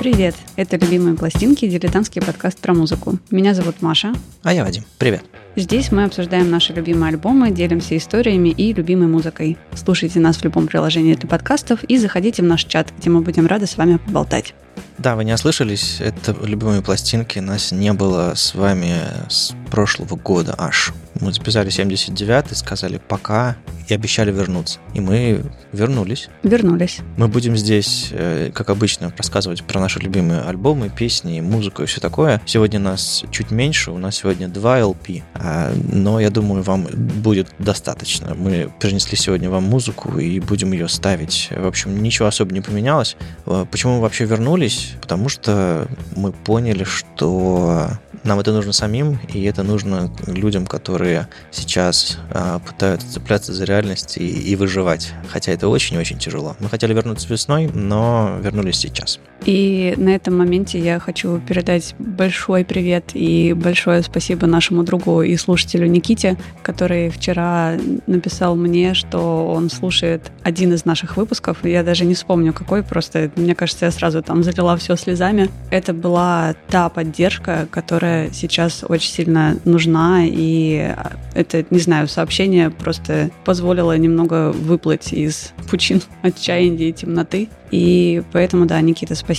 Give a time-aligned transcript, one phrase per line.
[0.00, 0.34] Привет!
[0.56, 3.18] Это «Любимые пластинки»– дилетантский подкаст про музыку.
[3.30, 4.14] Меня зовут Маша.
[4.42, 4.82] А я Вадим.
[4.96, 5.22] Привет.
[5.56, 9.58] Здесь мы обсуждаем наши любимые альбомы, делимся историями и любимой музыкой.
[9.74, 13.46] Слушайте нас в любом приложении для подкастов и заходите в наш чат, где мы будем
[13.46, 14.54] рады с вами поболтать.
[15.00, 17.38] Да, вы не ослышались, это любимые пластинки.
[17.38, 18.96] Нас не было с вами
[19.30, 20.92] с прошлого года аж.
[21.20, 23.56] Мы записали 79-й, сказали пока
[23.88, 24.78] и обещали вернуться.
[24.94, 25.42] И мы
[25.72, 26.28] вернулись.
[26.42, 26.98] Вернулись.
[27.16, 32.00] Мы будем здесь, э, как обычно, рассказывать про наши любимые альбомы, песни, музыку и все
[32.00, 32.40] такое.
[32.46, 37.48] Сегодня нас чуть меньше, у нас сегодня два LP, а, но я думаю, вам будет
[37.58, 38.34] достаточно.
[38.34, 41.48] Мы принесли сегодня вам музыку и будем ее ставить.
[41.50, 43.16] В общем, ничего особо не поменялось.
[43.46, 44.89] Э, почему мы вообще вернулись?
[45.00, 47.88] Потому что мы поняли, что
[48.24, 54.18] нам это нужно самим, и это нужно людям, которые сейчас а, пытаются цепляться за реальность
[54.18, 55.12] и, и выживать.
[55.28, 56.56] Хотя это очень-очень тяжело.
[56.60, 59.20] Мы хотели вернуться весной, но вернулись сейчас.
[59.46, 65.36] И на этом моменте я хочу передать большой привет и большое спасибо нашему другу и
[65.36, 71.64] слушателю Никите, который вчера написал мне, что он слушает один из наших выпусков.
[71.64, 75.48] Я даже не вспомню какой, просто мне кажется, я сразу там залила все слезами.
[75.70, 80.94] Это была та поддержка, которая сейчас очень сильно нужна, и
[81.34, 87.48] это, не знаю, сообщение просто позволило немного выплыть из пучин отчаяния и темноты.
[87.70, 89.29] И поэтому, да, Никита, спасибо.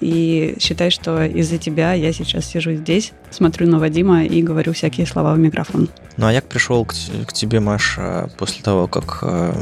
[0.00, 5.06] И считай, что из-за тебя я сейчас сижу здесь, смотрю на Вадима и говорю всякие
[5.06, 5.88] слова в микрофон.
[6.16, 6.94] Ну, а я пришел к,
[7.26, 9.52] к тебе, Маша, после того, как э,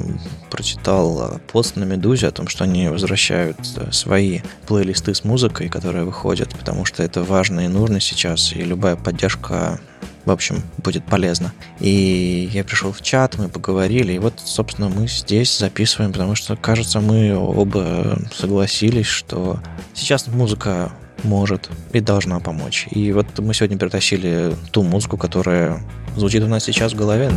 [0.50, 5.68] прочитал э, пост на Медузе о том, что они возвращают э, свои плейлисты с музыкой,
[5.68, 9.80] которые выходят, потому что это важно и нужно сейчас, и любая поддержка
[10.28, 11.52] в общем, будет полезно.
[11.80, 16.54] И я пришел в чат, мы поговорили, и вот, собственно, мы здесь записываем, потому что,
[16.54, 19.58] кажется, мы оба согласились, что
[19.94, 20.92] сейчас музыка
[21.24, 22.86] может и должна помочь.
[22.90, 25.82] И вот мы сегодня перетащили ту музыку, которая
[26.14, 27.32] звучит у нас сейчас в голове.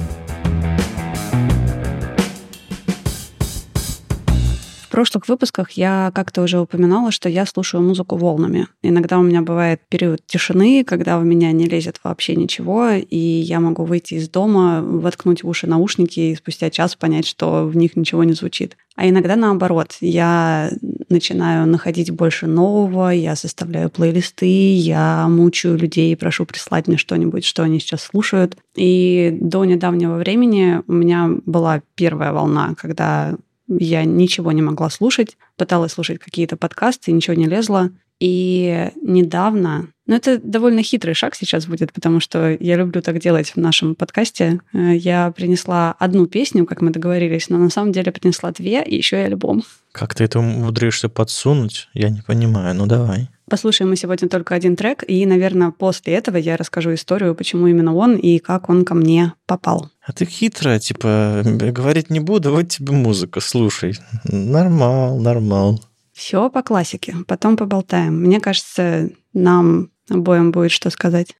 [4.91, 8.67] Прошлых выпусках я как-то уже упоминала, что я слушаю музыку волнами.
[8.83, 13.59] Иногда у меня бывает период тишины, когда у меня не лезет вообще ничего, и я
[13.59, 17.95] могу выйти из дома, воткнуть в уши наушники и спустя час понять, что в них
[17.95, 18.77] ничего не звучит.
[18.95, 20.69] А иногда наоборот, я
[21.09, 27.45] начинаю находить больше нового, я составляю плейлисты, я мучаю людей и прошу прислать мне что-нибудь,
[27.45, 28.57] что они сейчас слушают.
[28.75, 33.35] И до недавнего времени у меня была первая волна, когда
[33.79, 37.91] я ничего не могла слушать, пыталась слушать какие-то подкасты, ничего не лезло.
[38.19, 43.49] И недавно, ну это довольно хитрый шаг сейчас будет, потому что я люблю так делать
[43.49, 44.61] в нашем подкасте.
[44.73, 48.95] Э, я принесла одну песню, как мы договорились, но на самом деле принесла две, и
[48.95, 49.63] еще и альбом.
[49.91, 51.89] Как ты это умудришься подсунуть?
[51.95, 52.75] Я не понимаю.
[52.75, 53.29] Ну давай.
[53.51, 57.93] Послушаем мы сегодня только один трек, и, наверное, после этого я расскажу историю, почему именно
[57.93, 59.89] он и как он ко мне попал.
[60.01, 63.97] А ты хитрая, типа, говорить не буду, вот тебе музыка, слушай.
[64.23, 65.83] Нормал, нормал.
[66.13, 68.21] Все по классике, потом поболтаем.
[68.21, 71.35] Мне кажется, нам обоим будет что сказать.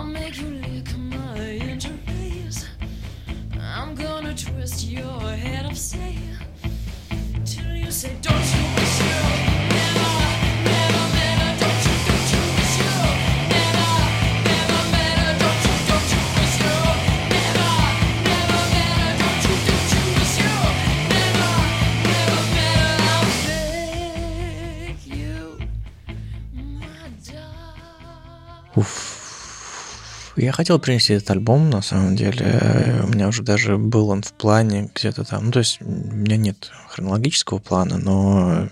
[0.00, 2.64] I'll make you lick my interface.
[3.60, 6.16] I'm gonna twist your head up, say,
[7.44, 8.59] till you say, don't you?
[30.40, 33.02] Я хотел принести этот альбом, на самом деле.
[33.04, 35.46] У меня уже даже был он в плане где-то там.
[35.46, 38.68] Ну, то есть у меня нет хронологического плана, но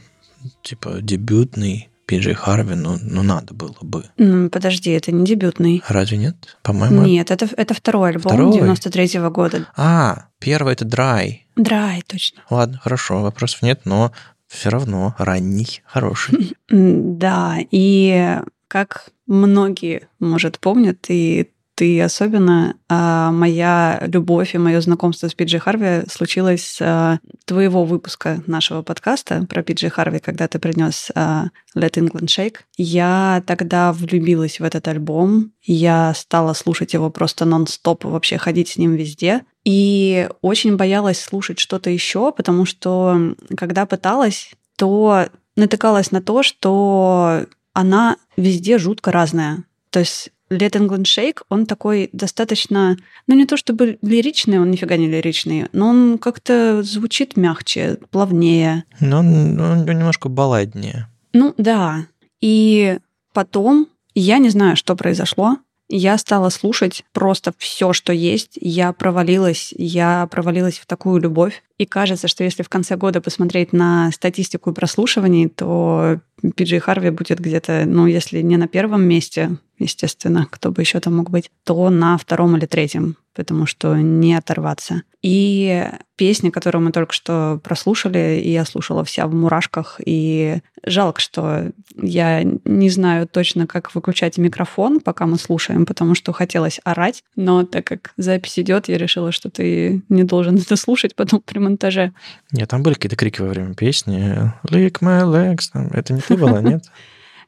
[0.63, 4.05] типа дебютный Пиджей Харви, ну, ну надо было бы.
[4.17, 5.83] М, Подожди, это не дебютный.
[5.89, 6.57] Разве нет?
[6.63, 8.53] По-моему, Нет, это, это второй альбом Второй?
[8.55, 9.67] 93 года.
[9.77, 11.47] А, первый это Драй.
[11.55, 12.41] Драй, точно.
[12.49, 14.11] Ладно, хорошо, вопросов нет, но
[14.47, 16.57] все равно ранний, хороший.
[16.71, 18.39] Да, и
[18.69, 25.61] как многие, может, помнят, и ты особенно, а, моя любовь и мое знакомство с Пиджи
[25.61, 31.93] Харви случилось а, твоего выпуска нашего подкаста про Пиджи Харви, когда ты принес а, Let
[31.93, 32.57] England Shake.
[32.77, 38.77] Я тогда влюбилась в этот альбом, я стала слушать его просто нон-стоп, вообще ходить с
[38.77, 39.45] ним везде.
[39.65, 47.47] И очень боялась слушать что-то еще, потому что когда пыталась, то натыкалась на то, что
[47.73, 49.63] она везде жутко разная.
[49.91, 52.97] То есть Let England Shake, он такой достаточно,
[53.27, 58.85] ну не то чтобы лиричный, он нифига не лиричный, но он как-то звучит мягче, плавнее.
[59.01, 61.09] Но он, он немножко балладнее.
[61.33, 62.07] Ну да.
[62.41, 62.99] И
[63.33, 65.59] потом, я не знаю, что произошло,
[65.89, 68.59] я стала слушать просто все, что есть.
[68.61, 71.63] Я провалилась, я провалилась в такую любовь.
[71.79, 76.21] И кажется, что если в конце года посмотреть на статистику прослушиваний, то
[76.57, 81.17] Пиджей Харви будет где-то, ну, если не на первом месте, естественно, кто бы еще там
[81.17, 85.03] мог быть, то на втором или третьем, потому что не оторваться.
[85.23, 85.85] И
[86.17, 91.73] песня, которую мы только что прослушали, и я слушала вся в мурашках, и жалко, что
[92.01, 97.65] я не знаю точно, как выключать микрофон, пока мы слушаем, потому что хотелось орать, но
[97.65, 102.13] так как запись идет, я решила, что ты не должен это слушать потом при монтаже.
[102.53, 104.53] Нет, там были какие-то крики во время песни.
[104.69, 105.71] Lick my legs.
[105.93, 106.85] Это не ты была, нет?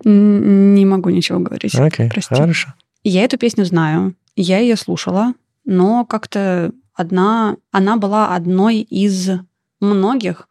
[0.05, 1.75] Не могу ничего говорить.
[1.75, 2.75] Окей, хорошо.
[3.05, 5.35] Я эту песню знаю, я ее слушала,
[5.65, 9.31] но как-то одна, она была одной из
[9.81, 10.49] многих.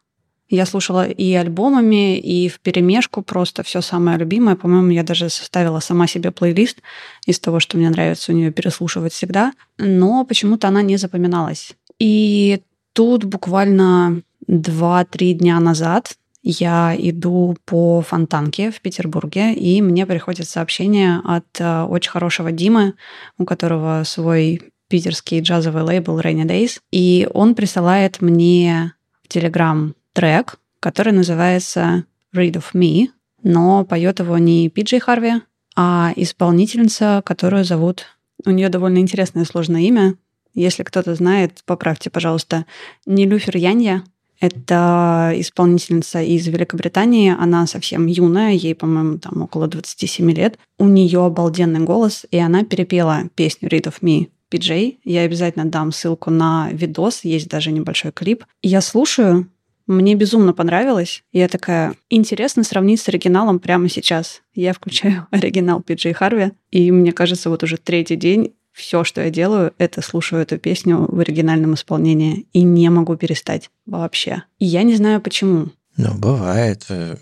[0.48, 4.56] Я слушала и альбомами, и в перемешку просто все самое любимое.
[4.56, 6.78] По-моему, я даже составила сама себе плейлист
[7.24, 9.52] из того, что мне нравится у нее переслушивать всегда.
[9.78, 11.74] Но почему-то она не запоминалась.
[12.00, 20.48] И тут буквально 2-3 дня назад я иду по Фонтанке в Петербурге, и мне приходит
[20.48, 22.94] сообщение от э, очень хорошего Димы,
[23.36, 30.56] у которого свой питерский джазовый лейбл Rainy Days, и он присылает мне в Телеграм трек,
[30.80, 32.04] который называется
[32.34, 33.08] Read of Me,
[33.42, 35.42] но поет его не Пиджей Харви,
[35.76, 38.06] а исполнительница, которую зовут...
[38.46, 40.14] У нее довольно интересное сложное имя.
[40.54, 42.66] Если кто-то знает, поправьте, пожалуйста.
[43.06, 44.04] Нилюфер Янья.
[44.40, 47.36] Это исполнительница из Великобритании.
[47.38, 50.58] Она совсем юная, ей, по-моему, там около 27 лет.
[50.78, 54.96] У нее обалденный голос, и она перепела песню Read of Me PJ.
[55.04, 58.44] Я обязательно дам ссылку на видос, есть даже небольшой клип.
[58.62, 59.46] Я слушаю,
[59.86, 61.24] мне безумно понравилось.
[61.32, 64.40] Я такая, интересно сравнить с оригиналом прямо сейчас.
[64.54, 69.30] Я включаю оригинал Пиджей Харви, и мне кажется, вот уже третий день все, что я
[69.30, 74.44] делаю, это слушаю эту песню в оригинальном исполнении и не могу перестать вообще.
[74.58, 75.70] И я не знаю почему.
[75.96, 76.86] Ну, бывает.
[76.88, 77.16] э,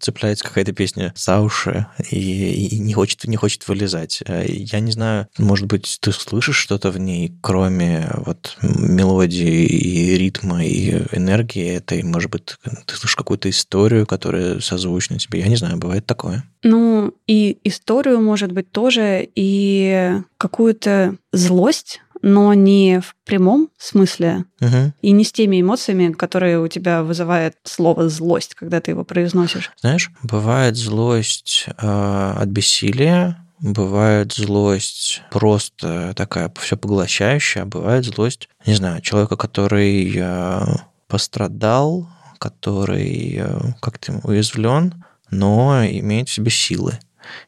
[0.00, 4.22] Цепляется какая-то песня за уши и, и не, хочет, не хочет вылезать.
[4.26, 10.16] Э, Я не знаю, может быть, ты слышишь что-то в ней, кроме вот мелодии и
[10.16, 12.02] ритма и энергии этой?
[12.02, 12.56] Может быть,
[12.86, 15.40] ты слышишь какую-то историю, которая созвучна тебе?
[15.40, 16.44] Я не знаю, бывает такое.
[16.62, 24.94] Ну, и историю, может быть, тоже, и какую-то злость, но не в прямом смысле, Мгм.
[25.02, 29.70] и не с теми эмоциями, которые у тебя вызывает слово «злость», когда ты его произносишь.
[29.80, 38.48] Знаешь, бывает злость э, от бессилия, бывает злость просто такая все поглощающая, а бывает злость,
[38.66, 40.60] не знаю, человека, который э,
[41.08, 42.08] пострадал,
[42.38, 46.98] который э, как-то уязвлен, но имеет в себе силы.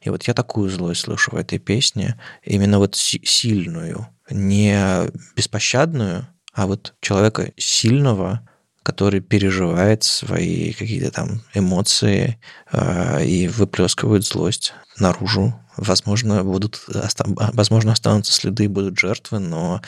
[0.01, 6.27] И вот я такую злость слышу в этой песне, именно вот си- сильную, не беспощадную,
[6.53, 8.47] а вот человека сильного,
[8.83, 12.39] который переживает свои какие-то там эмоции
[12.71, 15.53] э, и выплескивает злость наружу.
[15.77, 19.81] Возможно, будут, оста- возможно, останутся следы будут жертвы, но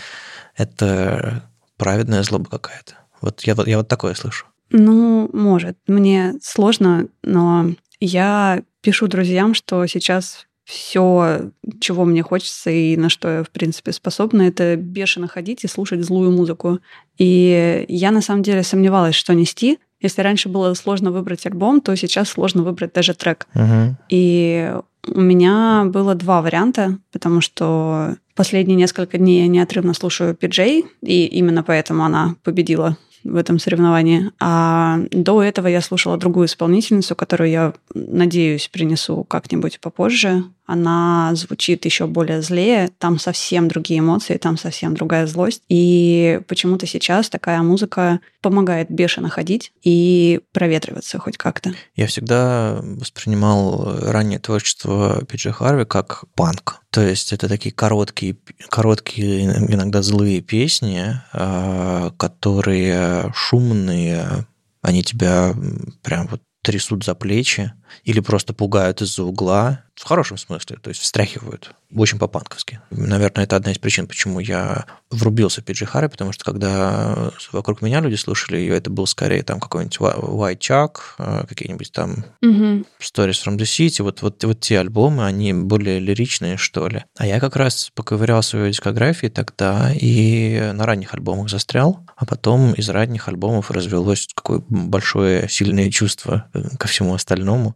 [0.56, 1.44] это
[1.78, 2.94] праведная злоба какая-то.
[3.22, 4.46] Вот я, я вот такое слышу.
[4.70, 5.78] Ну, может.
[5.88, 11.52] Мне сложно, но я пишу друзьям, что сейчас все,
[11.82, 16.02] чего мне хочется и на что я, в принципе, способна, это бешено ходить и слушать
[16.02, 16.80] злую музыку.
[17.18, 19.80] И я, на самом деле, сомневалась, что нести.
[20.00, 23.48] Если раньше было сложно выбрать альбом, то сейчас сложно выбрать даже трек.
[23.54, 23.98] Мгм.
[24.08, 24.74] И
[25.08, 31.26] у меня было два варианта, потому что последние несколько дней я неотрывно слушаю PJ, и
[31.26, 34.32] именно поэтому она победила в этом соревновании.
[34.40, 40.44] А до этого я слушала другую исполнительницу, которую я, надеюсь, принесу как-нибудь попозже.
[40.72, 45.64] Она звучит еще более злее, там совсем другие эмоции, там совсем другая злость.
[45.68, 51.74] И почему-то сейчас такая музыка помогает бешено ходить и проветриваться хоть как-то.
[51.98, 56.80] Я всегда воспринимал раннее творчество Пиджи Харви как панк.
[56.90, 58.38] То есть это такие короткие,
[58.70, 64.48] короткие иногда злые песни, а, которые шумные,
[64.82, 65.54] они тебя
[66.02, 67.74] прям вот трясут за плечи
[68.04, 72.80] или просто пугают из-за угла, в хорошем смысле, то есть встряхивают, очень по-панковски.
[72.90, 77.82] Наверное, это одна из причин, почему я врубился в Пиджи Харри, потому что когда вокруг
[77.82, 82.86] меня люди слушали ее, это был скорее там какой-нибудь White Chuck, э, какие-нибудь там Мгм.
[83.00, 87.04] Stories from the City, вот, вот, вот те альбомы, они более лиричные, что ли.
[87.18, 92.74] А я как раз поковырял свою дискографию тогда и на ранних альбомах застрял, а потом
[92.74, 97.76] из ранних альбомов развелось какое большое, сильное чувство э, ко всему остальному.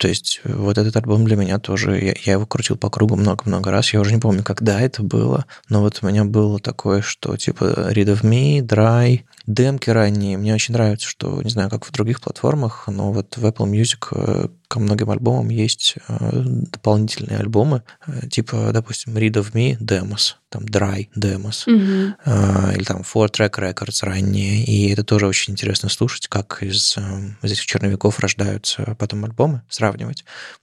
[0.00, 3.16] То есть э, вот этот альбом для меня тоже, я, я его крутил по кругу
[3.16, 7.02] много-много раз, я уже не помню, когда это было, но вот у меня было такое,
[7.02, 10.38] что типа Read of Me, Dry, демки ранние.
[10.38, 14.06] Мне очень нравится, что, не знаю, как в других платформах, но вот в Apple Music
[14.12, 17.82] э, ко многим альбомам есть э, дополнительные альбомы,
[18.30, 24.04] типа, допустим, Read of Me, Demos, там Dry, Demos, э, или там Four Track Records
[24.04, 27.00] ранние, и это тоже очень интересно слушать, как из, э,
[27.42, 29.89] из этих черновиков рождаются потом альбомы, сравнивать.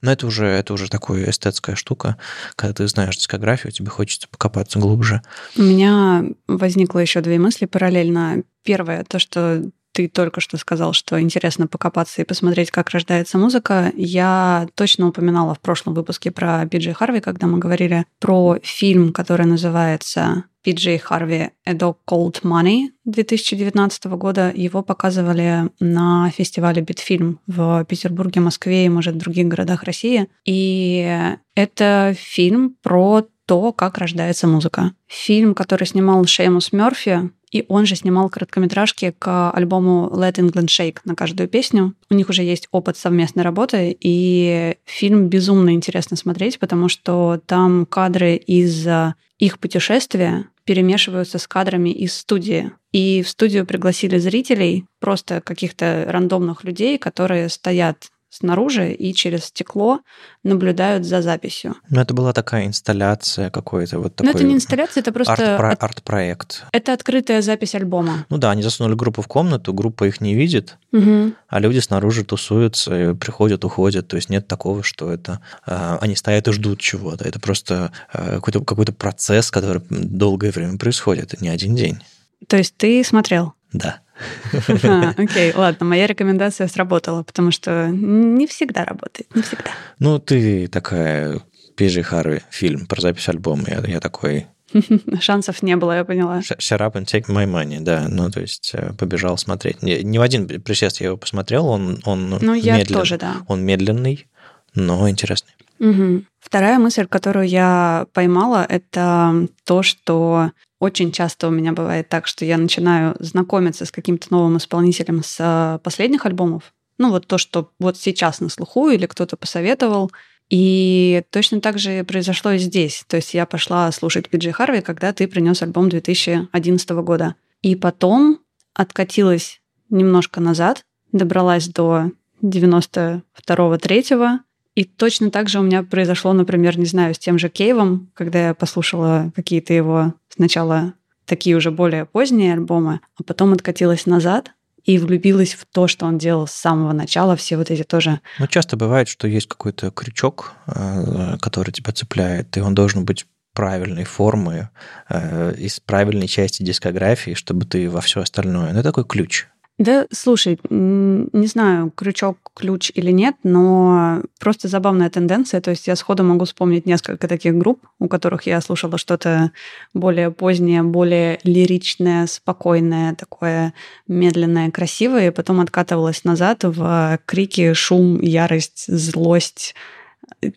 [0.02, 2.16] Но это уже, это уже такая эстетская штука,
[2.56, 5.22] когда ты знаешь дискографию, тебе хочется покопаться глубже.
[5.56, 8.42] У меня возникло еще две мысли параллельно.
[8.64, 9.62] Первое, то, что
[9.98, 13.90] ты только что сказал, что интересно покопаться и посмотреть, как рождается музыка.
[13.96, 19.44] Я точно упоминала в прошлом выпуске про Пиджей Харви, когда мы говорили про фильм, который
[19.44, 24.52] называется Пиджей Харви «A Dog Called Money» 2019 года.
[24.54, 30.28] Его показывали на фестивале «Битфильм» в Петербурге, Москве и, может, других городах России.
[30.44, 34.92] И это фильм про то, как рождается музыка.
[35.08, 40.98] Фильм, который снимал Шеймус Мерфи, и он же снимал короткометражки к альбому Let England Shake
[41.04, 41.94] на каждую песню.
[42.10, 47.86] У них уже есть опыт совместной работы, и фильм безумно интересно смотреть, потому что там
[47.86, 52.72] кадры из э, их путешествия перемешиваются с кадрами из студии.
[52.92, 60.00] И в студию пригласили зрителей, просто каких-то рандомных людей, которые стоят снаружи и через стекло
[60.42, 61.76] наблюдают за записью.
[61.88, 66.64] Ну, это была такая инсталляция какой-то, вот такой это не инсталляция, это просто арт-про- арт-проект.
[66.72, 68.26] это открытая запись альбома.
[68.28, 71.34] Ну да, они засунули группу в комнату, группа их не видит, Мгм.
[71.48, 74.08] а люди снаружи тусуются, приходят, уходят.
[74.08, 77.26] То есть нет такого, что это э, они стоят и ждут чего-то.
[77.26, 81.98] Это просто э, какой-то, какой-то процесс, который долгое время происходит, это не один день.
[82.46, 83.54] То есть ты смотрел?
[83.72, 84.00] Да.
[84.84, 89.70] А, Окей, ладно, моя рекомендация сработала, потому что не всегда работает, не всегда.
[89.98, 91.40] Ну, ты такая
[91.76, 93.64] Пиджи Харви фильм про запись альбома.
[93.68, 94.46] Я, я такой
[95.20, 96.40] Шансов не было, я поняла.
[96.40, 98.06] sh- shut up and take my money, да.
[98.08, 99.82] Ну, то есть э, побежал смотреть.
[99.82, 103.36] Не, не в один присест я его посмотрел, он, он Ну, я медлен- тоже, да.
[103.46, 104.26] Он медленный,
[104.74, 105.52] но интересный.
[105.78, 106.26] Мгм.
[106.40, 112.44] Вторая мысль, которую я поймала, это то, что очень часто у меня бывает так, что
[112.44, 116.72] я начинаю знакомиться с каким-то новым исполнителем с э, последних альбомов.
[116.98, 120.12] Ну, вот то, что вот сейчас на слуху или кто-то посоветовал.
[120.50, 123.04] И точно так же произошло и здесь.
[123.06, 127.34] То есть я пошла слушать Пиджи Харви, когда ты принес альбом 2011 года.
[127.62, 128.40] И потом
[128.72, 130.82] откатилась немножко назад,
[131.12, 134.40] добралась до 92-3,
[134.78, 138.46] и точно так же у меня произошло, например, не знаю, с тем же Кейвом, когда
[138.46, 140.94] я послушала какие-то его сначала
[141.24, 144.52] такие уже более поздние альбомы, а потом откатилась назад
[144.84, 148.20] и влюбилась в то, что он делал с самого начала, все вот эти тоже.
[148.38, 153.26] Ну, часто бывает, что есть какой-то крючок, э, который тебя цепляет, и он должен быть
[153.54, 154.68] правильной формы,
[155.08, 158.72] э, из правильной части дискографии, чтобы ты во все остальное.
[158.72, 159.48] Ну, это такой ключ.
[159.78, 165.60] Да, слушай, не знаю, крючок, ключ или нет, но просто забавная тенденция.
[165.60, 169.52] То есть я сходу могу вспомнить несколько таких групп, у которых я слушала что-то
[169.94, 173.72] более позднее, более лиричное, спокойное, такое
[174.08, 179.76] медленное, красивое, и потом откатывалась назад в крики, шум, ярость, злость,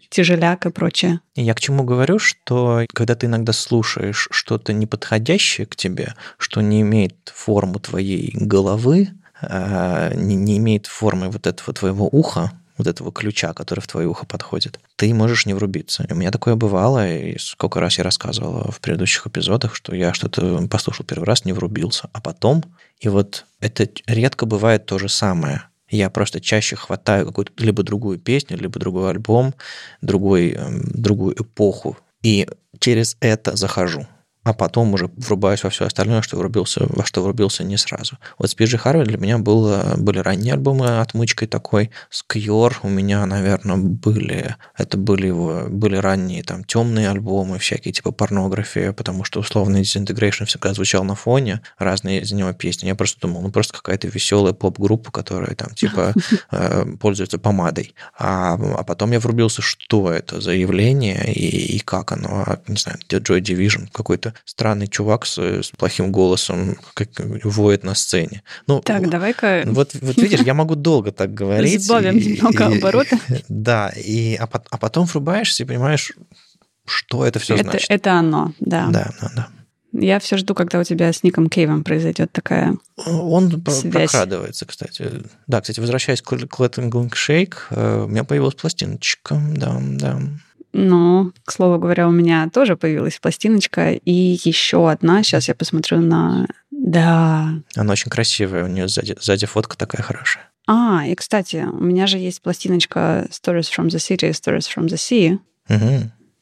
[0.10, 1.22] тяжеляк и прочее.
[1.36, 6.82] Я к чему говорю, что когда ты иногда слушаешь что-то неподходящее к тебе, что не
[6.82, 9.10] имеет форму твоей головы,
[9.42, 14.08] а, не, не имеет формы вот этого твоего уха, вот этого ключа, который в твое
[14.08, 16.06] ухо подходит, ты можешь не врубиться.
[16.10, 20.68] У меня такое бывало, и сколько раз я рассказывал в предыдущих эпизодах, что я что-то
[20.68, 22.64] послушал первый раз, не врубился, а потом,
[23.00, 25.64] и вот это редко бывает то же самое.
[25.92, 29.54] Я просто чаще хватаю какую-то либо другую песню, либо другой альбом,
[30.02, 32.48] другой, эм, другую эпоху, и
[32.80, 34.08] через это захожу
[34.44, 38.18] а потом уже врубаюсь во все остальное, что врубился, во что врубился не сразу.
[38.40, 41.92] Вот с Харви для меня было, были ранние альбомы отмычкой такой.
[42.10, 47.94] С Кьор у меня, наверное, были, это были его, были ранние там темные альбомы, всякие
[47.94, 52.88] типа порнографии, потому что условный Disintegration всегда звучал на фоне, разные из него песни.
[52.88, 56.14] Я просто думал, ну просто какая-то веселая поп-группа, которая там типа
[56.52, 57.94] э, пользуется помадой.
[58.18, 62.98] А, а потом я врубился, что это за явление и, и как оно, не знаю,
[63.08, 67.10] Joy Division, какой-то странный чувак с, с плохим голосом как,
[67.44, 68.44] воет на сцене.
[68.68, 71.84] Ну, Так, давай-ка вот, вот видишь, я могу долго так говорить.
[71.84, 73.20] Сбавим и- немного обороты.
[73.50, 76.14] Да, и, а, а потом врубаешься и понимаешь,
[76.86, 77.90] что это все это, значит.
[77.90, 78.88] это оно, да.
[78.88, 79.48] Да, да, да.
[79.94, 82.76] Я все жду, когда у тебя с Ником Кейвом произойдет такая.
[83.06, 83.92] Он Связь.
[84.12, 85.24] прокрадывается, кстати.
[85.48, 90.22] Да, кстати, возвращаясь к Клэттинг Шейк, у меня появилась пластиночка, да, да.
[90.74, 95.22] Ну, к слову говоря, у меня тоже появилась пластиночка, и еще одна.
[95.24, 96.48] Сейчас я посмотрю на.
[96.72, 97.50] Да.
[97.76, 100.50] Она очень красивая, у нее сзади, сзади фотка такая хорошая.
[100.68, 104.96] А, и кстати, у меня же есть пластиночка Stories from the City, Stories from the
[104.96, 105.40] Sea,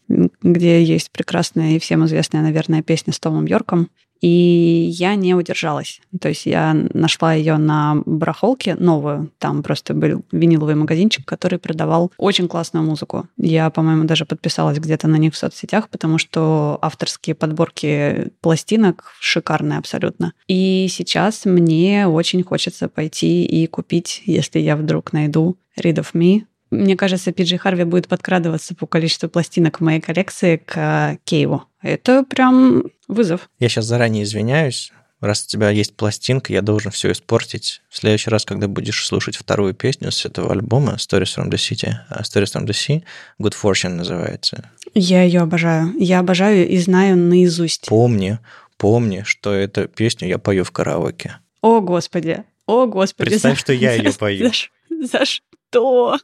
[0.10, 3.90] м, где есть прекрасная и всем известная, наверное, песня с Томом Йорком.
[4.22, 6.02] И я не удержалась.
[6.20, 9.32] То есть я нашла ее на барахолке новую.
[9.40, 13.28] Там просто был виниловый магазинчик, который продавал очень классную музыку.
[13.38, 19.80] Я, по-моему, даже подписалась где-то на них в соцсетях, потому что авторские подборки пластинок шикарные
[19.80, 20.34] абсолютно.
[20.48, 26.44] И сейчас мне очень хочется пойти и купить, если я вдруг найду Read of Me.
[26.72, 31.64] Мне кажется, Пиджи Харви будет подкрадываться по количеству пластинок в моей коллекции к Кейву.
[31.82, 33.50] Это прям вызов.
[33.60, 34.92] Я сейчас заранее извиняюсь.
[35.20, 37.82] Раз у тебя есть пластинка, я должен все испортить.
[37.90, 41.92] В следующий раз, когда будешь слушать вторую песню с этого альбома Stories from the City,
[42.10, 43.04] а Stories from the Sea,
[43.42, 44.70] Good Fortune называется.
[44.94, 45.94] Я ее обожаю.
[46.00, 47.88] Я обожаю и знаю наизусть.
[47.90, 48.40] Помни,
[48.78, 51.36] помни, что эту песню я пою в караоке.
[51.62, 52.46] О, Господи!
[52.66, 53.30] О, Господи!
[53.30, 54.48] Представь, что я за- пою.
[54.48, 55.26] За, ш- за
[55.70, 56.18] что?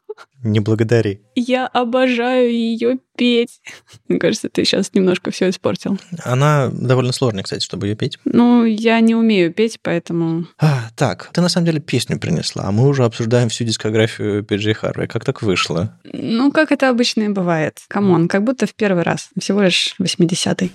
[0.44, 1.22] Не благодари.
[1.36, 3.62] Я обожаю ее петь.
[4.08, 5.98] Мне кажется, ты сейчас немножко все испортил.
[6.24, 8.18] Она довольно сложная, кстати, чтобы ее петь.
[8.26, 10.48] Ну, я не умею петь, поэтому...
[10.60, 14.74] А, так, ты на самом деле песню принесла, а мы уже обсуждаем всю дискографию PJ
[14.74, 15.08] Harvey.
[15.08, 16.00] Как так вышло?
[16.04, 17.82] Ну, как это обычно и бывает.
[17.88, 19.30] Come on, как будто в первый раз.
[19.40, 20.72] Всего лишь 80-й.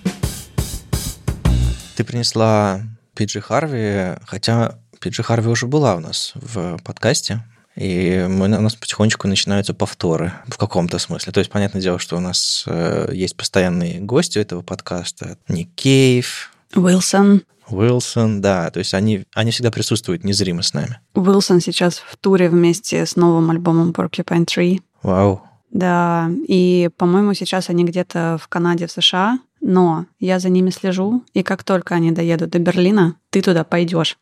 [1.95, 2.81] Ты принесла
[3.15, 7.43] Пиджи Харви, хотя Пиджи Харви уже была у нас в подкасте,
[7.75, 11.31] и мы, у нас потихонечку начинаются повторы в каком-то смысле.
[11.31, 15.37] То есть, понятное дело, что у нас э, есть постоянные гости этого подкаста.
[15.47, 17.43] Ник Кейв, Уилсон.
[17.69, 20.99] Уилсон, да, то есть они, они всегда присутствуют незримо с нами.
[21.15, 24.81] Уилсон сейчас в туре вместе с новым альбомом Porcupine Tree.
[25.03, 25.41] Вау.
[25.69, 31.23] Да, и, по-моему, сейчас они где-то в Канаде, в США, но я за ними слежу,
[31.33, 34.17] и как только они доедут до Берлина, ты туда пойдешь.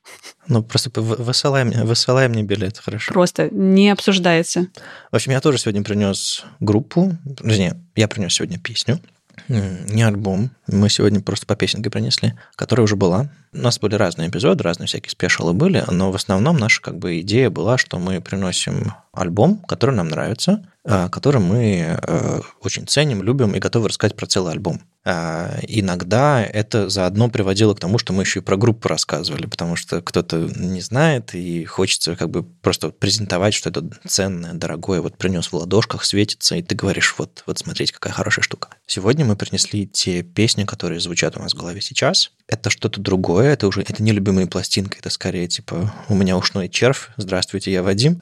[0.48, 3.14] Ну, просто высылай мне, высылай мне билет, хорошо.
[3.14, 4.68] Просто не обсуждается.
[5.12, 9.00] В общем, я тоже сегодня принес группу, точнее, я принес сегодня песню,
[9.48, 10.52] не альбом.
[10.68, 13.30] Мы сегодня просто по песенке принесли, которая уже была.
[13.54, 17.22] У нас были разные эпизоды, разные всякие спешалы были, но в основном наша как бы
[17.22, 23.22] идея была, что мы приносим альбом, который нам нравится, а, который мы э, очень ценим,
[23.22, 24.82] любим и готовы рассказать про целый альбом.
[25.06, 29.76] А, Иногда это заодно приводило к тому, что мы еще и про группу рассказывали, потому
[29.76, 35.18] что кто-то не знает и хочется как бы просто презентовать, что это ценное, дорогое, вот
[35.18, 38.70] принес в ладошках, светится, и ты говоришь, вот, вот смотрите, какая хорошая штука.
[38.88, 42.32] Сегодня мы принесли те песни, которые звучат у нас в голове сейчас.
[42.48, 46.68] Это что-то другое, это уже это не любимые пластинки, это скорее типа у меня ушной
[46.68, 48.22] червь, здравствуйте, я Вадим.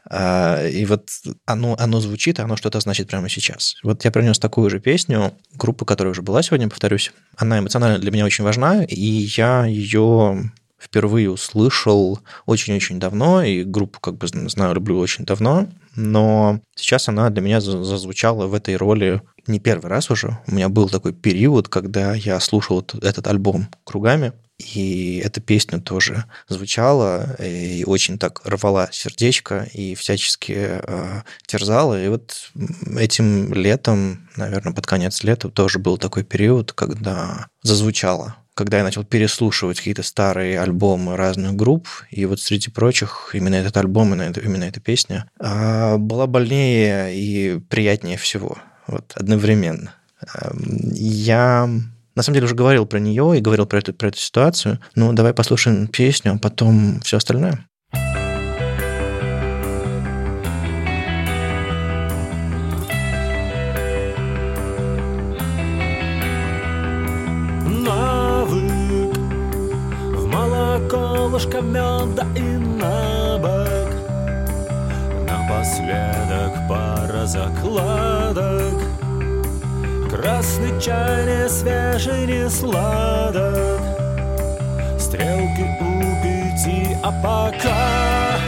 [0.78, 1.10] И вот
[1.46, 3.76] оно, оно звучит, оно что-то значит прямо сейчас.
[3.84, 7.12] Вот я принес такую же песню, группа, которая уже была сегодня, повторюсь.
[7.36, 14.00] Она эмоционально для меня очень важна, и я ее впервые услышал очень-очень давно, и группу
[14.00, 19.22] как бы знаю, люблю очень давно, но сейчас она для меня зазвучала в этой роли
[19.48, 20.38] не первый раз уже.
[20.48, 26.26] У меня был такой период, когда я слушал этот альбом кругами, и эта песня тоже
[26.48, 32.04] звучала и очень так рвала сердечко и всячески э, терзала.
[32.04, 32.52] И вот
[32.98, 39.04] этим летом, наверное, под конец лета тоже был такой период, когда зазвучала когда я начал
[39.04, 44.64] переслушивать какие-то старые альбомы разных групп, и вот среди прочих именно этот альбом, именно, именно
[44.64, 49.94] эта песня а, была больнее и приятнее всего вот, одновременно.
[50.92, 51.70] Я
[52.18, 54.80] на самом деле уже говорил про нее и говорил про эту, про эту ситуацию.
[54.96, 57.68] Ну, давай послушаем песню, а потом все остальное.
[67.86, 69.18] Навык
[70.16, 73.94] в молоко ложка меда и на бок
[75.30, 78.97] Напоследок пара закладок
[80.10, 83.82] Красный чай не свежий, не сладок.
[84.98, 88.40] Стрелки у пяти, а пока.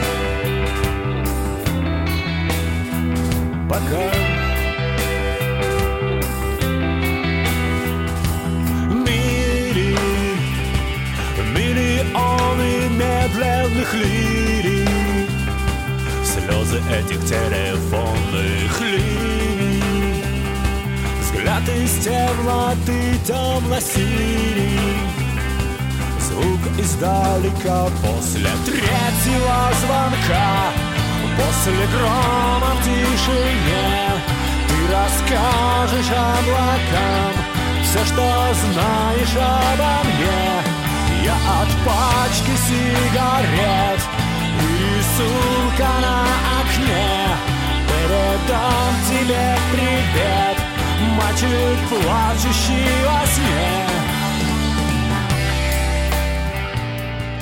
[3.70, 4.04] Пока.
[8.90, 9.98] Мили,
[11.54, 15.30] миллионы медленных лирик
[16.24, 17.49] Слезы этих телефонных
[22.02, 24.80] темноты темно-синий
[26.20, 30.72] Звук издалека после третьего звонка
[31.38, 33.88] После грома в тишине
[34.68, 37.34] Ты расскажешь облакам
[37.84, 40.42] Все, что знаешь обо мне
[41.24, 44.02] Я от пачки сигарет
[44.62, 46.18] И рисунка на
[46.62, 47.10] окне.
[47.88, 50.49] Передам тебе привет
[51.18, 53.90] Мальчик, плачущий во сне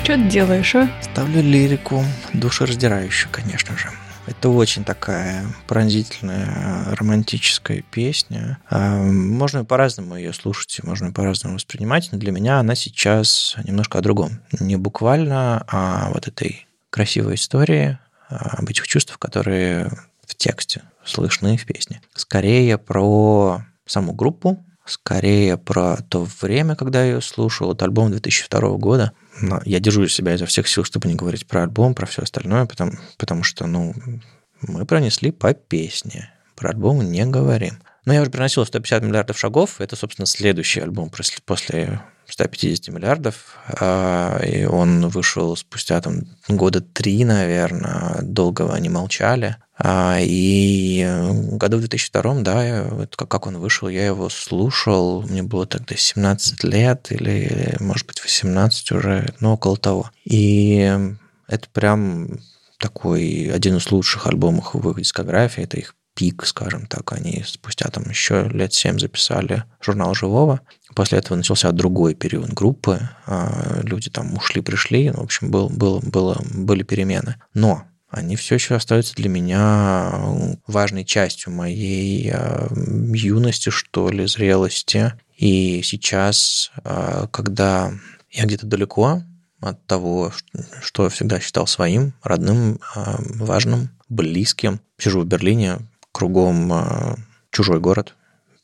[0.04, 0.88] Что ты делаешь, а?
[1.02, 2.02] Ставлю лирику,
[2.32, 3.90] душераздирающую, конечно же.
[4.26, 8.58] Это очень такая пронзительная, романтическая песня.
[8.70, 13.98] А, Можно по-разному ее слушать, и можно по-разному воспринимать, но для меня она сейчас немножко
[13.98, 14.40] о другом.
[14.60, 19.90] Не буквально, а вот этой красивой истории, об этих чувствах, которые
[20.28, 22.00] в тексте слышны в песне.
[22.14, 27.68] Скорее про саму группу, скорее про то время, когда я ее слушал.
[27.68, 29.12] Вот альбом 2002 года.
[29.40, 32.66] Но я держу себя изо всех сил, чтобы не говорить про альбом, про все остальное,
[32.66, 33.94] потому, потому что, ну,
[34.62, 36.30] мы пронесли по песне.
[36.56, 37.80] Про альбом не говорим.
[38.04, 39.80] Но я уже приносил 150 миллиардов шагов.
[39.80, 42.00] Это, собственно, следующий альбом после, после
[42.32, 43.56] 150 миллиардов.
[43.80, 48.20] А, И он вышел спустя там года три, наверное.
[48.22, 49.56] Долго они молчали.
[49.78, 51.06] А, И
[51.52, 55.22] году в 2002, да, вот как он вышел, я его слушал.
[55.22, 60.10] Мне было тогда 17 лет или, может быть, 18 уже, ну, около того.
[60.24, 60.92] И
[61.46, 62.40] это прям
[62.78, 65.64] такой один из лучших альбомов в их дискографии.
[65.64, 67.12] Это их пик, скажем так.
[67.12, 70.60] Они спустя там еще лет 7 записали журнал «Живого».
[70.98, 72.98] После этого начался другой период группы.
[73.24, 75.10] А, Люди там ушли-пришли.
[75.10, 77.36] Ну, В общем, был, был, было, были перемены.
[77.54, 80.10] Но они все еще остаются для меня
[80.66, 82.66] важной частью моей а,
[83.14, 85.12] юности, что ли, зрелости.
[85.36, 87.92] И сейчас, а, когда
[88.32, 89.22] я где-то далеко
[89.60, 90.32] от того,
[90.82, 92.80] что я всегда считал своим, родным,
[93.36, 95.78] важным, близким, сижу в Берлине,
[96.10, 96.72] кругом
[97.52, 98.16] чужой город,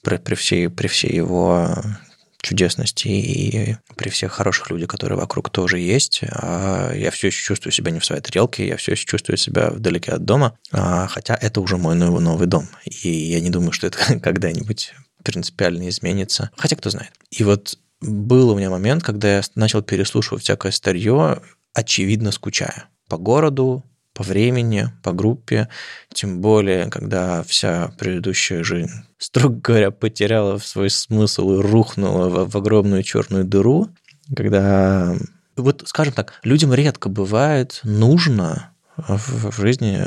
[0.03, 1.77] при, при всей, при всей его
[2.45, 7.73] чудесности и при всех хороших людях, которые вокруг тоже есть, а я все еще чувствую
[7.73, 11.35] себя не в своей тарелке, я все еще чувствую себя вдалеке от дома, а, хотя
[11.35, 16.51] это уже мой новый, новый дом, и я не думаю, что это когда-нибудь принципиально изменится,
[16.57, 17.13] хотя кто знает.
[17.31, 21.41] И вот был у меня момент, когда я начал переслушивать всякое старье,
[21.73, 22.89] очевидно скучая.
[23.09, 23.83] По городу,
[24.15, 25.69] по времени, по группе,
[26.13, 32.57] тем более, когда вся предыдущая жизнь, строго говоря, потеряла свой смысл и рухнула в, в
[32.57, 33.89] огромную черную дыру,
[34.35, 35.15] когда,
[35.57, 40.05] вот скажем так, людям редко бывает нужно в, в жизни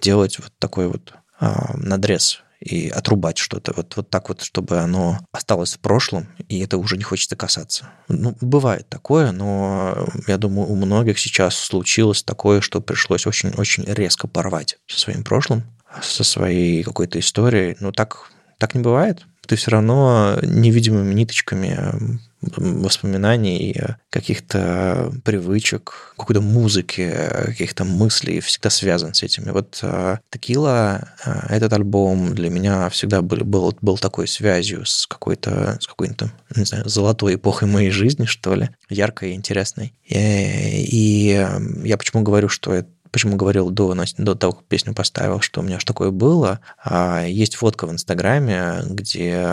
[0.00, 5.18] делать вот такой вот а, надрез и отрубать что-то, вот, вот так вот, чтобы оно
[5.32, 7.88] осталось в прошлом, и это уже не хочется касаться.
[8.08, 14.28] Ну, бывает такое, но я думаю, у многих сейчас случилось такое, что пришлось очень-очень резко
[14.28, 15.64] порвать со своим прошлым,
[16.02, 17.76] со своей какой-то историей.
[17.80, 19.26] Ну, так, так не бывает.
[19.46, 28.40] Ты все равно невидимыми ниточками м, воспоминаний, э, каких-то привычек, какой-то музыки, э, каких-то мыслей
[28.40, 29.50] всегда связан с этими.
[29.50, 35.06] Вот э, Текила, э, этот альбом для меня всегда был, был, был такой связью с
[35.06, 39.94] какой-то, с какой-то, не знаю, золотой эпохой моей жизни, что ли, яркой и интересной.
[40.04, 44.94] И, и э, я почему говорю, что это почему говорил до, до того, как песню
[44.94, 46.60] поставил, что у меня же такое было.
[46.84, 49.46] А, Есть фотка в Инстаграме, где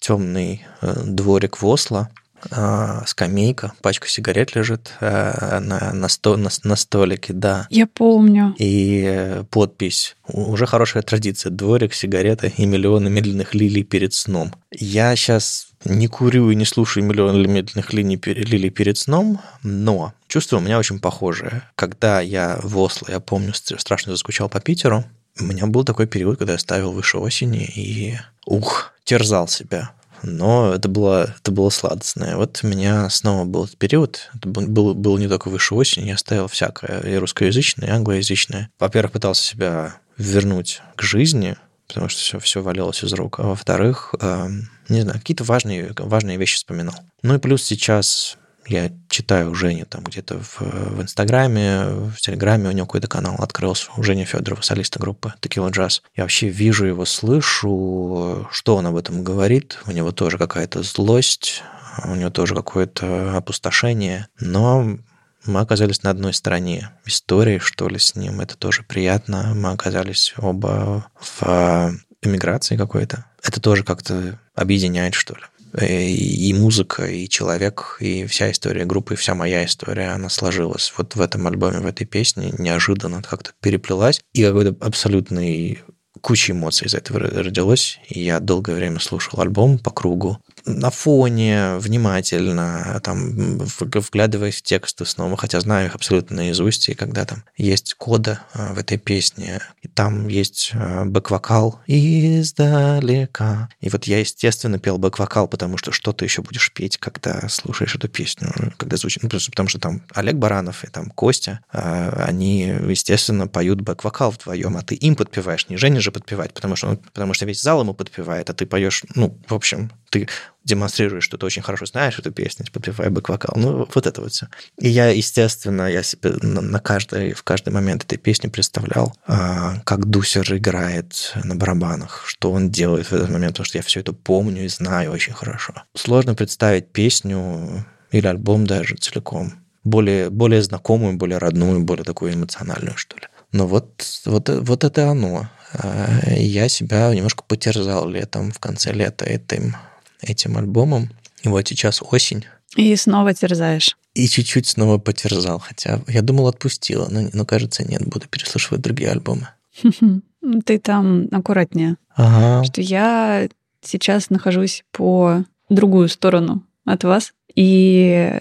[0.00, 2.08] темный э, дворик в Осло,
[2.50, 7.66] а, скамейка, пачка сигарет лежит э, на, на, сто- на, на столике, да.
[7.68, 8.54] Я помню.
[8.58, 10.16] И э, подпись.
[10.28, 11.50] Уже хорошая традиция.
[11.50, 14.54] Дворик, сигарета и миллионы медленных лилий перед сном.
[14.70, 20.12] Я сейчас не курю и не слушаю миллион медленных линий, пер- лилий перед сном, но
[20.26, 21.62] чувство у меня очень похожее.
[21.76, 25.04] Когда я в Осло, я помню, ст- страшно заскучал по Питеру,
[25.40, 29.92] у меня был такой период, когда я ставил выше осени и, ух, терзал себя.
[30.24, 32.36] Но это было, это было сладостное.
[32.36, 34.30] Вот у меня снова был этот период.
[34.34, 38.68] Это был, был не только выше осени, я ставил всякое, и русскоязычное, и англоязычное.
[38.80, 43.38] Во-первых, пытался себя вернуть к жизни, потому что все, все валилось из рук.
[43.38, 46.94] А во-вторых, эм, не знаю, какие-то важные, важные вещи вспоминал.
[47.22, 52.72] Ну и плюс сейчас я читаю Женю там где-то в, в Инстаграме, в Телеграме, у
[52.72, 56.02] него какой-то канал открылся, у Жени Федорова, солиста группы Текила Джаз.
[56.14, 59.78] Я вообще вижу его, слышу, что он об этом говорит.
[59.86, 61.62] У него тоже какая-то злость,
[62.04, 64.98] у него тоже какое-то опустошение, но
[65.46, 68.40] мы оказались на одной стороне истории, что ли, с ним.
[68.40, 69.54] Это тоже приятно.
[69.54, 73.24] Мы оказались оба в эмиграции какой-то.
[73.42, 75.40] Это тоже как-то объединяет, что ли.
[75.72, 80.92] Э, И музыка, и человек, и вся история группы, и вся моя история, она сложилась
[80.96, 85.80] вот в этом альбоме, в этой песне, неожиданно как-то переплелась, и какой-то абсолютный
[86.20, 88.00] куча эмоций из этого родилось.
[88.08, 90.38] И я долгое время слушал альбом по кругу.
[90.64, 97.24] На фоне, внимательно, там, вглядываясь в тексты снова, хотя знаю их абсолютно наизусть, и когда
[97.24, 103.68] там есть кода а, в этой песне, и там есть а, бэк-вокал издалека.
[103.80, 107.94] И вот я, естественно, пел бэк-вокал, потому что что ты еще будешь петь, когда слушаешь
[107.94, 112.24] эту песню, когда звучит, ну, просто потому что там Олег Баранов и там Костя, а,
[112.26, 116.88] они, естественно, поют бэк-вокал вдвоем, а ты им подпеваешь, не Жене же подпевать, потому что,
[116.88, 120.28] он- потому что весь зал ему подпевает, а ты поешь, ну, в общем, ты
[120.68, 123.54] демонстрируешь, что ты очень хорошо знаешь эту песню, подпевая бэк-вокал.
[123.56, 124.48] Ну, вот это вот все.
[124.78, 130.06] И я, естественно, я себе на, каждый, в каждый момент этой песни представлял, а, как
[130.06, 134.12] Дусер играет на барабанах, что он делает в этот момент, потому что я все это
[134.12, 135.74] помню и знаю очень хорошо.
[135.94, 139.54] Сложно представить песню или альбом даже целиком,
[139.84, 143.24] более, более знакомую, более родную, более такую эмоциональную, что ли.
[143.52, 145.48] Но вот, вот, вот это оно.
[145.72, 149.76] А, Я себя немножко потерзал летом, в конце лета этим,
[150.20, 151.10] этим альбомом.
[151.42, 152.44] И вот сейчас осень.
[152.76, 153.96] И снова терзаешь.
[154.14, 155.58] И чуть-чуть снова потерзал.
[155.58, 158.06] Хотя я думал, отпустила, но, но кажется, нет.
[158.06, 159.48] Буду переслушивать другие альбомы.
[160.64, 161.96] Ты там аккуратнее.
[162.14, 162.64] Ага.
[162.64, 163.48] Что я
[163.82, 167.32] сейчас нахожусь по другую сторону от вас.
[167.54, 168.38] И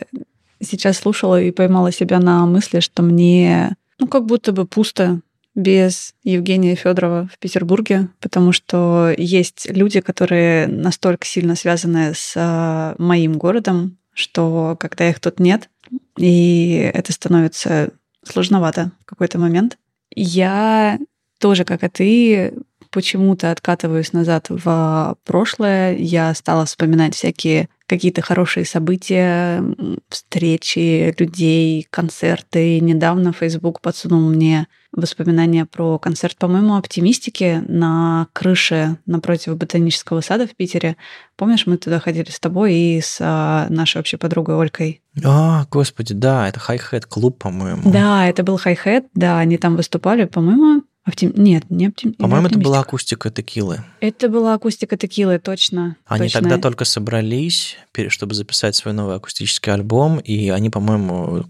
[0.61, 5.21] сейчас слушала и поймала себя на мысли, что мне ну как будто бы пусто
[5.57, 12.93] без Евгения Федорова в Петербурге, потому что есть люди, которые настолько сильно связаны с а,
[12.99, 15.69] моим городом, что когда их тут нет,
[16.15, 17.89] и это становится
[18.23, 19.79] сложновато в какой-то момент.
[20.13, 20.99] Я
[21.39, 22.53] тоже, как и ты,
[22.91, 25.95] почему-то откатываюсь назад в прошлое.
[25.95, 29.63] Я стала вспоминать всякие какие-то хорошие события,
[30.09, 32.79] встречи людей, концерты.
[32.79, 34.67] Недавно Facebook подсунул мне
[35.01, 40.97] воспоминания про концерт, по-моему, оптимистики на крыше напротив ботанического сада в Питере.
[41.35, 45.01] Помнишь, мы туда ходили с тобой и с а, нашей общей подругой Олькой?
[45.23, 47.89] А, господи, да, это Hi-Hat клуб, по-моему.
[47.91, 51.33] Да, это был хай-хет, да, они там выступали, по-моему, оптим...
[51.35, 52.13] нет, не оптим...
[52.13, 53.83] По-моему, это была акустика текилы.
[53.99, 55.95] Это была акустика текилы, точно.
[56.05, 56.41] Они точно.
[56.41, 57.77] тогда только собрались,
[58.09, 61.43] чтобы записать свой новый акустический альбом, и они, по-моему,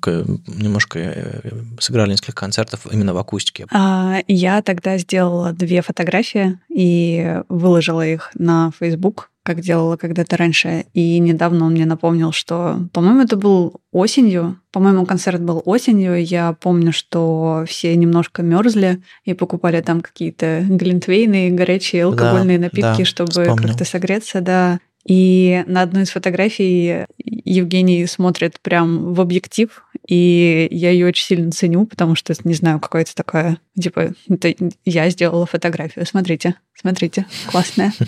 [0.47, 3.65] немножко э, сыграли несколько концертов именно в акустике.
[3.71, 10.87] А, я тогда сделала две фотографии и выложила их на Facebook, как делала когда-то раньше.
[10.93, 14.59] И недавно он мне напомнил, что, по-моему, это был осенью.
[14.73, 16.21] По-моему, концерт был осенью.
[16.21, 22.99] Я помню, что все немножко мерзли и покупали там какие-то глинтвейны, горячие алкогольные Да, напитки,
[22.99, 24.79] да, чтобы как-то согреться, да.
[25.05, 31.51] И на одной из фотографий Евгений смотрит прям в объектив, и я ее очень сильно
[31.51, 37.93] ценю, потому что, не знаю, какая-то такая, типа, это я сделала фотографию, смотрите, смотрите, классная.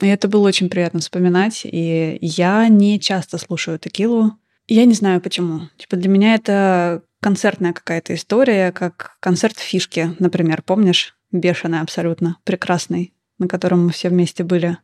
[0.00, 1.62] И это было очень приятно вспоминать.
[1.64, 4.32] И я не часто слушаю текилу.
[4.66, 5.68] Я не знаю почему.
[5.76, 11.16] Типа для меня это концертная какая-то история, как концерт фишки, например, помнишь?
[11.30, 14.78] Бешеный абсолютно, прекрасный, на котором мы все вместе были.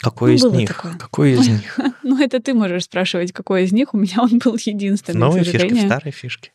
[0.00, 0.68] Какой Ну, из них?
[0.68, 0.94] такое.
[0.94, 1.78] Какой из них?
[2.02, 3.94] Ну, это ты можешь спрашивать, какой из них.
[3.94, 6.52] У меня он был единственный, Новые фишки, старые фишки.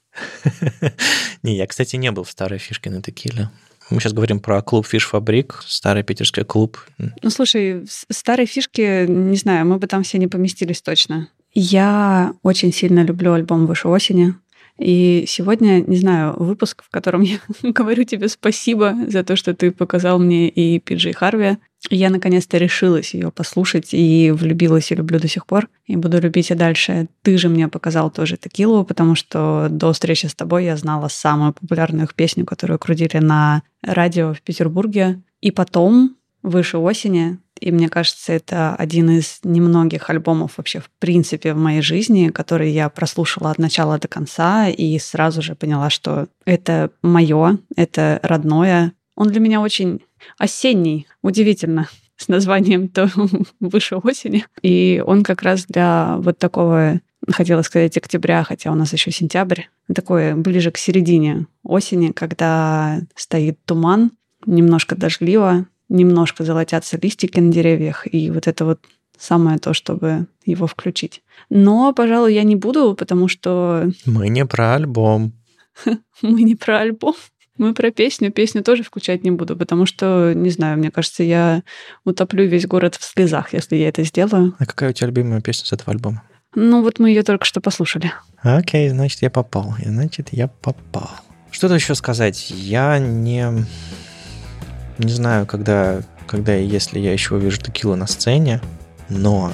[1.43, 3.49] Не, я, кстати, не был в старой фишке на текиле.
[3.89, 6.77] Мы сейчас говорим про клуб Фиш Фабрик, старый питерский клуб.
[6.97, 11.29] Ну, слушай, старые фишки, не знаю, мы бы там все не поместились точно.
[11.53, 14.35] Я очень сильно люблю альбом «Выше осени».
[14.77, 19.71] И сегодня, не знаю, выпуск, в котором я говорю тебе спасибо за то, что ты
[19.71, 21.57] показал мне и Пиджей Харви.
[21.89, 25.69] Я наконец-то решилась ее послушать и влюбилась и люблю до сих пор.
[25.85, 27.07] И буду любить и дальше.
[27.21, 31.53] Ты же мне показал тоже текилу, потому что до встречи с тобой я знала самую
[31.53, 35.21] популярную их песню, которую крутили на радио в Петербурге.
[35.39, 37.39] И потом выше осени.
[37.59, 42.71] И мне кажется, это один из немногих альбомов вообще в принципе в моей жизни, который
[42.71, 48.93] я прослушала от начала до конца и сразу же поняла, что это мое, это родное.
[49.17, 50.03] Он для меня очень
[50.37, 53.09] осенний, удивительно, с названием то
[53.59, 54.45] выше осени.
[54.61, 59.63] И он как раз для вот такого, хотела сказать октября, хотя у нас еще сентябрь,
[59.93, 64.11] такое ближе к середине осени, когда стоит туман,
[64.45, 68.79] немножко дождливо, немножко золотятся листики на деревьях, и вот это вот
[69.17, 71.23] самое то, чтобы его включить.
[71.49, 75.33] Но, пожалуй, я не буду, потому что Мы не про альбом.
[76.21, 77.15] мы не про альбом,
[77.57, 78.31] мы про песню.
[78.31, 81.63] Песню тоже включать не буду, потому что, не знаю, мне кажется, я
[82.05, 84.55] утоплю весь город в слезах, если я это сделаю.
[84.59, 86.23] А какая у тебя любимая песня с этого альбома?
[86.55, 88.11] Ну, вот мы ее только что послушали.
[88.41, 89.75] Окей, значит, я попал.
[89.83, 91.11] Значит, я попал.
[91.51, 92.49] Что-то еще сказать.
[92.49, 93.65] Я не...
[94.97, 98.61] Не знаю, когда, когда и если я еще увижу текилу на сцене,
[99.09, 99.53] но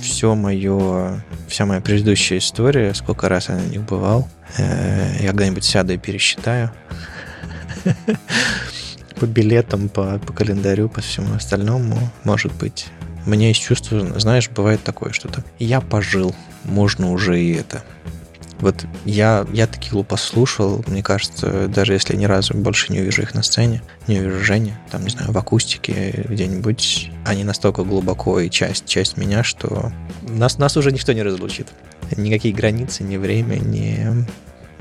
[0.00, 5.64] все мое, вся моя предыдущая история, сколько раз я на них бывал, э, я когда-нибудь
[5.64, 6.70] сяду и пересчитаю.
[9.20, 12.86] По билетам, по, по календарю, по всему остальному, может быть.
[13.26, 15.42] У меня есть чувство, знаешь, бывает такое что-то.
[15.58, 17.82] Я пожил, можно уже и это.
[18.60, 23.34] Вот я, я текилу послушал, мне кажется, даже если ни разу больше не увижу их
[23.34, 28.50] на сцене, не увижу Жени, там, не знаю, в акустике где-нибудь, они настолько глубоко и
[28.50, 31.68] часть, часть меня, что нас, нас уже ничто не разлучит.
[32.16, 34.26] Никакие границы, ни время, ни,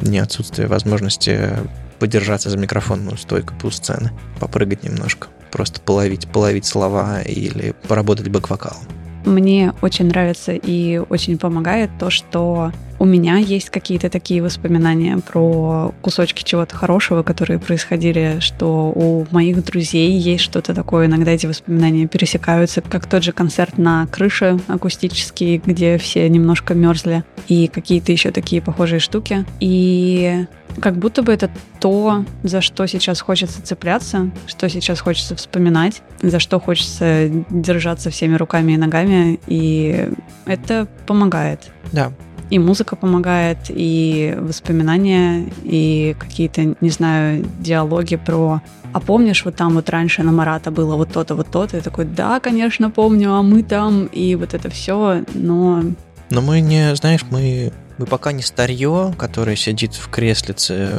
[0.02, 1.58] ни отсутствие возможности
[2.00, 8.84] подержаться за микрофонную стойку полсцены, попрыгать немножко, просто половить, половить слова или поработать бэк-вокалом.
[9.26, 15.94] Мне очень нравится и очень помогает то, что у меня есть какие-то такие воспоминания про
[16.02, 21.08] кусочки чего-то хорошего, которые происходили, что у моих друзей есть что-то такое.
[21.08, 27.24] Иногда эти воспоминания пересекаются, как тот же концерт на крыше акустический, где все немножко мерзли,
[27.48, 29.46] и какие-то еще такие похожие штуки.
[29.60, 30.46] И
[30.82, 36.40] как будто бы это то, за что сейчас хочется цепляться, что сейчас хочется вспоминать, за
[36.40, 40.10] что хочется держаться всеми руками и ногами, и
[40.46, 41.72] это помогает.
[41.92, 42.12] Да,
[42.50, 48.62] И музыка помогает, и воспоминания, и какие-то, не знаю, диалоги про
[48.94, 52.06] «А помнишь, вот там вот раньше на Марата было вот то-то, вот то-то?» И такой
[52.06, 55.84] «Да, конечно, помню, а мы там...» И вот это все, но
[56.30, 60.92] Но мы не, знаешь, мы, мы пока не старье, которое сидит в креслице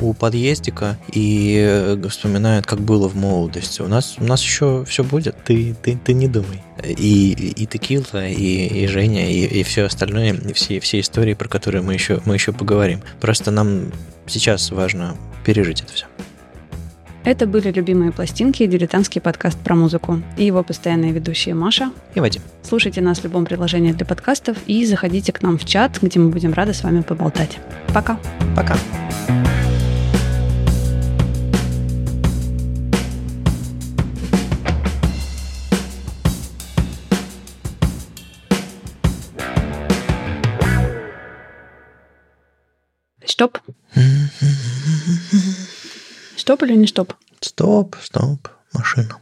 [0.00, 3.82] у подъездика и э, вспоминает, как было в молодости.
[3.82, 6.62] У нас, у нас еще все будет, ты, ты, ты не думай.
[6.84, 11.48] И, и Текила, и, и Женя, и, и все остальное, и все, все истории, про
[11.48, 13.00] которые мы еще, мы еще поговорим.
[13.20, 13.92] Просто нам
[14.26, 16.06] сейчас важно пережить это все.
[17.26, 20.22] Это были «Любимые пластинки» дилетантский подкаст про музыку.
[20.36, 21.90] И его постоянные ведущие Маша.
[22.14, 22.40] И Вадим.
[22.62, 26.30] Слушайте нас в любом приложении для подкастов и заходите к нам в чат, где мы
[26.30, 27.58] будем рады с вами поболтать.
[27.92, 28.20] Пока!
[28.54, 28.76] Пока.
[43.26, 43.58] Стоп!
[46.46, 47.12] Стоп или не стоп?
[47.40, 49.18] Стоп, стоп, машина.